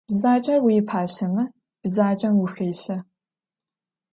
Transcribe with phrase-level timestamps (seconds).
[0.09, 1.45] Bzacer vuipaşeme,
[1.81, 2.97] bzacem vuxêşe.